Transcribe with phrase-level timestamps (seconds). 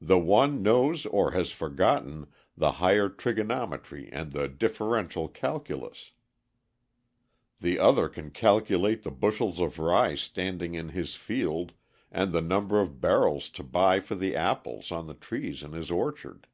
[0.00, 6.10] The one knows or has forgotten the higher trigonometry and the differential calculus;
[7.60, 11.70] The other can calculate the bushels of rye standing in his field
[12.10, 15.88] and the number of barrels to buy for the apples on the trees in his
[15.88, 16.48] orchard.